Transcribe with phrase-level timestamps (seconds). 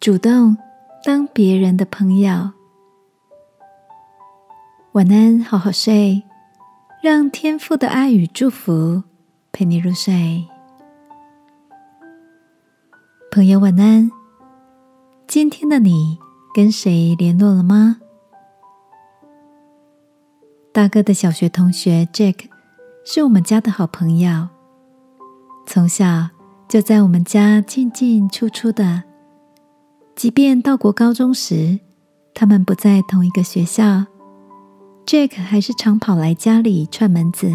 [0.00, 0.56] 主动
[1.04, 2.52] 当别人的朋友。
[4.92, 6.22] 晚安，好好睡，
[7.02, 9.02] 让天父的爱与祝福
[9.52, 10.42] 陪你入睡。
[13.30, 14.10] 朋友，晚安。
[15.26, 16.18] 今天的你
[16.54, 17.98] 跟谁联络了吗？
[20.72, 22.48] 大哥的小学同学 Jack
[23.04, 24.48] 是我们家的好朋友，
[25.66, 26.30] 从小
[26.66, 29.09] 就在我们家进进出出的。
[30.20, 31.80] 即便到国高中时，
[32.34, 34.04] 他们不在同一个学校
[35.06, 37.50] ，Jack 还是常跑来家里串门子，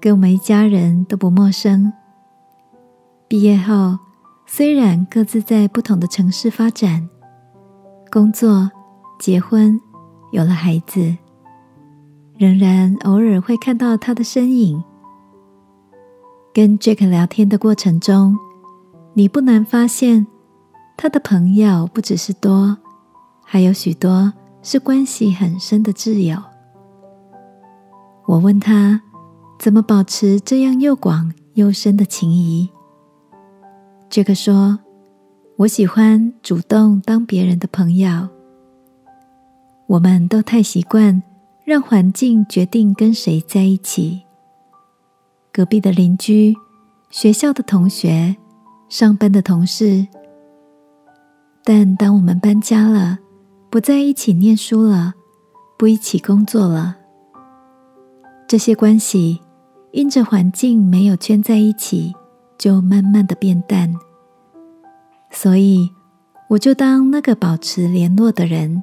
[0.00, 1.92] 跟我们一家人都不陌生。
[3.28, 3.96] 毕业后，
[4.44, 7.08] 虽然各自在不同的城市发展、
[8.10, 8.68] 工作、
[9.20, 9.80] 结婚，
[10.32, 11.16] 有了孩子。
[12.36, 14.82] 仍然偶尔会看到他的身影。
[16.52, 18.36] 跟 Jack 聊天的过程中，
[19.12, 20.26] 你不难发现，
[20.96, 22.76] 他的朋友不只是多，
[23.42, 26.42] 还有许多是关系很深的挚友。
[28.26, 29.02] 我问他，
[29.58, 32.70] 怎么保持这样又广又深的情谊
[34.08, 34.78] 杰克说
[35.58, 38.28] ：“我喜欢主动当别人的朋友。
[39.86, 41.22] 我们都太习惯。”
[41.64, 44.22] 让环境决定跟谁在一起。
[45.50, 46.54] 隔壁的邻居、
[47.08, 48.36] 学校的同学、
[48.90, 50.06] 上班的同事。
[51.64, 53.18] 但当我们搬家了，
[53.70, 55.14] 不在一起念书了，
[55.78, 56.96] 不一起工作了，
[58.46, 59.40] 这些关系
[59.92, 62.14] 因着环境没有圈在一起，
[62.58, 63.92] 就慢慢的变淡。
[65.30, 65.90] 所以，
[66.50, 68.82] 我就当那个保持联络的人。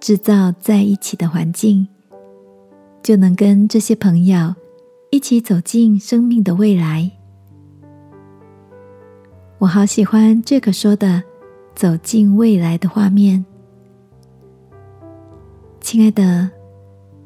[0.00, 1.86] 制造在一起的环境，
[3.04, 4.52] 就能跟这些朋友
[5.12, 7.08] 一起走进生命的未来。
[9.58, 11.22] 我好喜欢这个说的
[11.74, 13.44] “走进未来”的画面。
[15.80, 16.50] 亲爱的，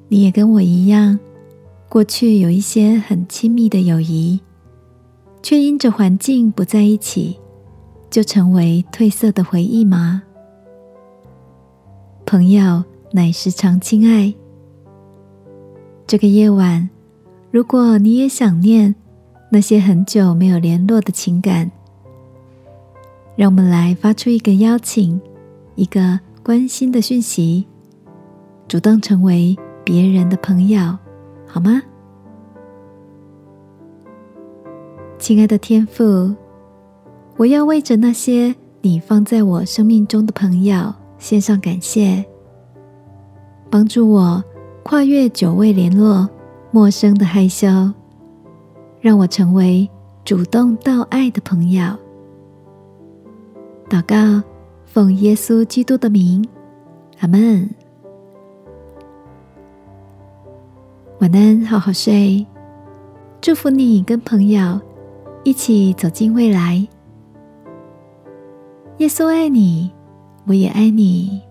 [0.09, 1.19] 你也跟我一样，
[1.89, 4.41] 过去有一些很亲密的友谊，
[5.43, 7.39] 却因着环境不在一起，
[8.11, 10.23] 就成为褪色的回忆吗？
[12.25, 12.83] 朋友
[13.13, 14.35] 乃时常亲爱。
[16.07, 16.89] 这个夜晚，
[17.51, 18.95] 如果你也想念
[19.51, 21.71] 那些很久没有联络的情感，
[23.37, 25.21] 让我们来发出一个邀请，
[25.75, 27.67] 一个关心的讯息，
[28.67, 29.55] 主动成为
[29.85, 30.99] 别人的朋友，
[31.47, 31.83] 好吗？
[35.19, 36.35] 亲爱的天父，
[37.37, 40.95] 我要为着那些你放在我生命中的朋友。
[41.19, 42.23] 献上感谢，
[43.71, 44.45] 帮助我
[44.83, 46.29] 跨越久未联络、
[46.71, 47.67] 陌生的害羞，
[49.01, 49.89] 让我成为
[50.25, 51.97] 主动到爱的朋友。
[53.89, 54.43] 祷告，
[54.85, 56.45] 奉耶稣基督的名，
[57.21, 57.71] 阿门。
[61.21, 62.45] 晚安，好好睡。
[63.41, 64.81] 祝福你跟朋友
[65.45, 66.87] 一起走进未来。
[68.99, 69.91] 耶稣爱你。
[70.49, 71.43] 我也爱你。